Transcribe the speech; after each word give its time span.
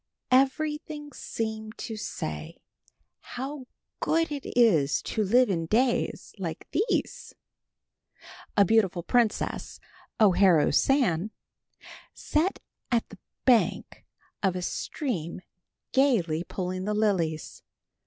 Everything 0.31 1.11
seemed 1.13 1.77
to 1.77 1.95
say, 1.95 2.57
"How 3.19 3.67
good 3.99 4.31
it 4.31 4.43
is 4.57 4.99
to 5.03 5.23
live 5.23 5.47
in 5.47 5.67
days 5.67 6.33
like 6.39 6.67
these." 6.71 7.35
A 8.57 8.65
beautiful 8.65 9.03
princess, 9.03 9.79
O 10.19 10.31
Haru 10.33 10.71
San, 10.71 11.29
sat 12.15 12.57
on 12.91 13.01
the 13.09 13.19
bank 13.45 14.03
of 14.41 14.55
a 14.55 14.63
stream 14.63 15.43
gaily 15.91 16.43
pulling 16.45 16.85
the 16.85 16.95
lilies. 16.95 17.61